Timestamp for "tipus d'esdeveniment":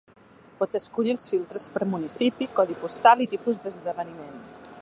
3.35-4.39